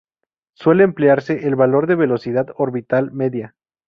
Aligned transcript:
Suele 0.55 0.83
emplearse 0.83 1.45
el 1.47 1.55
valor 1.55 1.85
de 1.85 1.93
velocidad 1.93 2.47
orbital 2.55 3.11
media. 3.11 3.53